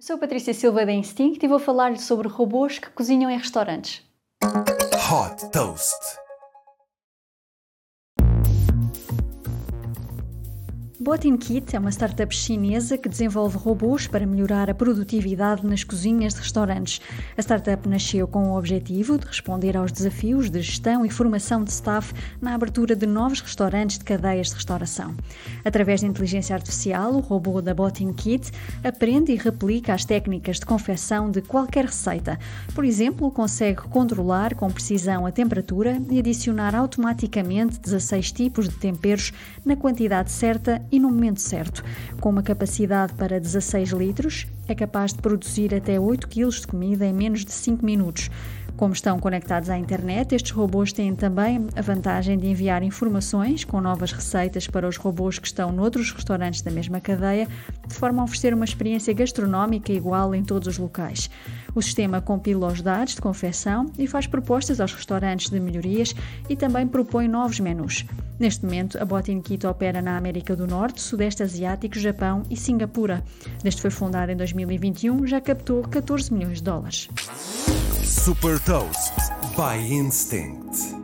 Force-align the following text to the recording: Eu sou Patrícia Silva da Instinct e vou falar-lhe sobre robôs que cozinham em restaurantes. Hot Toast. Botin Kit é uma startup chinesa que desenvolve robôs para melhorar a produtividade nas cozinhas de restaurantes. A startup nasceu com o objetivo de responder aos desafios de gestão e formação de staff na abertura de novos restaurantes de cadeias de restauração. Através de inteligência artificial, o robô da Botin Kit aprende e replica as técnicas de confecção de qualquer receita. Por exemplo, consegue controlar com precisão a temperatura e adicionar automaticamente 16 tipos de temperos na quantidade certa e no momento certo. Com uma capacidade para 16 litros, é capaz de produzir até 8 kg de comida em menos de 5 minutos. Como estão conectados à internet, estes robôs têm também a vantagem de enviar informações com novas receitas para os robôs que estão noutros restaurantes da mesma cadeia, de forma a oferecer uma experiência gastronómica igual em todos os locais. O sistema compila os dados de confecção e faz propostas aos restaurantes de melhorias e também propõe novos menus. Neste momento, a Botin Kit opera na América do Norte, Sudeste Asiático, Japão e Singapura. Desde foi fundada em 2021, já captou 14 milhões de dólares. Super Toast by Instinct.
Eu 0.00 0.06
sou 0.06 0.16
Patrícia 0.16 0.54
Silva 0.54 0.86
da 0.86 0.92
Instinct 0.92 1.44
e 1.44 1.46
vou 1.46 1.58
falar-lhe 1.58 1.98
sobre 1.98 2.26
robôs 2.26 2.78
que 2.78 2.88
cozinham 2.88 3.30
em 3.30 3.36
restaurantes. 3.36 4.02
Hot 4.42 5.50
Toast. 5.52 5.94
Botin 11.02 11.38
Kit 11.38 11.74
é 11.74 11.78
uma 11.78 11.90
startup 11.90 12.36
chinesa 12.36 12.98
que 12.98 13.08
desenvolve 13.08 13.56
robôs 13.56 14.06
para 14.06 14.26
melhorar 14.26 14.68
a 14.68 14.74
produtividade 14.74 15.66
nas 15.66 15.82
cozinhas 15.82 16.34
de 16.34 16.40
restaurantes. 16.40 17.00
A 17.38 17.40
startup 17.40 17.88
nasceu 17.88 18.28
com 18.28 18.50
o 18.50 18.58
objetivo 18.58 19.16
de 19.16 19.26
responder 19.26 19.78
aos 19.78 19.90
desafios 19.90 20.50
de 20.50 20.60
gestão 20.60 21.02
e 21.02 21.08
formação 21.08 21.64
de 21.64 21.70
staff 21.70 22.12
na 22.38 22.54
abertura 22.54 22.94
de 22.94 23.06
novos 23.06 23.40
restaurantes 23.40 23.96
de 23.96 24.04
cadeias 24.04 24.48
de 24.48 24.56
restauração. 24.56 25.14
Através 25.64 26.00
de 26.00 26.06
inteligência 26.06 26.54
artificial, 26.54 27.14
o 27.14 27.20
robô 27.20 27.62
da 27.62 27.72
Botin 27.72 28.12
Kit 28.12 28.50
aprende 28.84 29.32
e 29.32 29.36
replica 29.36 29.94
as 29.94 30.04
técnicas 30.04 30.58
de 30.58 30.66
confecção 30.66 31.30
de 31.30 31.40
qualquer 31.40 31.86
receita. 31.86 32.38
Por 32.74 32.84
exemplo, 32.84 33.30
consegue 33.30 33.80
controlar 33.88 34.54
com 34.54 34.70
precisão 34.70 35.24
a 35.24 35.32
temperatura 35.32 35.98
e 36.10 36.18
adicionar 36.18 36.74
automaticamente 36.74 37.80
16 37.80 38.32
tipos 38.32 38.68
de 38.68 38.74
temperos 38.74 39.32
na 39.64 39.76
quantidade 39.76 40.30
certa 40.30 40.89
e 40.90 40.98
no 40.98 41.10
momento 41.10 41.40
certo. 41.40 41.84
Com 42.20 42.30
uma 42.30 42.42
capacidade 42.42 43.12
para 43.14 43.40
16 43.40 43.90
litros, 43.90 44.46
é 44.68 44.74
capaz 44.74 45.12
de 45.12 45.20
produzir 45.20 45.74
até 45.74 45.98
8 45.98 46.28
kg 46.28 46.48
de 46.48 46.66
comida 46.66 47.06
em 47.06 47.12
menos 47.12 47.44
de 47.44 47.52
5 47.52 47.84
minutos. 47.84 48.30
Como 48.80 48.94
estão 48.94 49.18
conectados 49.18 49.68
à 49.68 49.76
internet, 49.76 50.34
estes 50.34 50.52
robôs 50.52 50.90
têm 50.90 51.14
também 51.14 51.66
a 51.76 51.82
vantagem 51.82 52.38
de 52.38 52.46
enviar 52.46 52.82
informações 52.82 53.62
com 53.62 53.78
novas 53.78 54.10
receitas 54.10 54.66
para 54.66 54.88
os 54.88 54.96
robôs 54.96 55.38
que 55.38 55.46
estão 55.46 55.70
noutros 55.70 56.12
restaurantes 56.12 56.62
da 56.62 56.70
mesma 56.70 56.98
cadeia, 56.98 57.46
de 57.86 57.94
forma 57.94 58.22
a 58.22 58.24
oferecer 58.24 58.54
uma 58.54 58.64
experiência 58.64 59.12
gastronómica 59.12 59.92
igual 59.92 60.34
em 60.34 60.42
todos 60.42 60.66
os 60.66 60.78
locais. 60.78 61.28
O 61.74 61.82
sistema 61.82 62.20
compila 62.20 62.68
os 62.68 62.82
dados 62.82 63.14
de 63.14 63.20
confecção 63.20 63.86
e 63.98 64.06
faz 64.06 64.26
propostas 64.26 64.80
aos 64.80 64.92
restaurantes 64.92 65.50
de 65.50 65.60
melhorias 65.60 66.14
e 66.48 66.56
também 66.56 66.86
propõe 66.86 67.28
novos 67.28 67.60
menus. 67.60 68.04
Neste 68.38 68.64
momento, 68.64 68.98
a 69.00 69.04
Botin 69.04 69.40
Kit 69.40 69.66
opera 69.66 70.00
na 70.00 70.16
América 70.16 70.56
do 70.56 70.66
Norte, 70.66 71.00
Sudeste 71.00 71.42
Asiático, 71.42 71.98
Japão 71.98 72.42
e 72.50 72.56
Singapura. 72.56 73.22
Desde 73.62 73.80
foi 73.80 73.90
fundada 73.90 74.32
em 74.32 74.36
2021, 74.36 75.26
já 75.26 75.40
captou 75.40 75.82
14 75.82 76.32
milhões 76.32 76.58
de 76.58 76.64
dólares. 76.64 77.08
Super 78.04 78.58
Toast 78.60 79.12
by 79.56 79.92
Instinct. 79.92 80.99